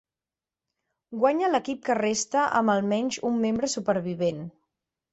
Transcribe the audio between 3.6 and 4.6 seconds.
supervivent.